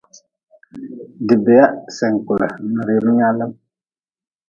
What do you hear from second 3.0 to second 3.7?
nyaalm.